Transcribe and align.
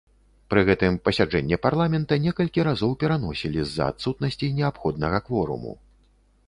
Пры 0.51 0.61
гэтым 0.69 0.95
пасяджэнне 1.09 1.59
парламента 1.65 2.19
некалькі 2.25 2.65
разоў 2.69 2.97
пераносілі 3.05 3.59
з-за 3.67 3.83
адсутнасці 3.93 4.53
неабходнага 4.63 5.17
кворуму. 5.29 5.71